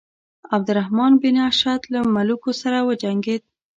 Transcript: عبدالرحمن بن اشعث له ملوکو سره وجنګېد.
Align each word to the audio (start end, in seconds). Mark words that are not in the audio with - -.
عبدالرحمن 0.55 1.11
بن 1.21 1.35
اشعث 1.49 1.81
له 1.93 1.99
ملوکو 2.15 2.51
سره 2.61 2.77
وجنګېد. 2.87 3.41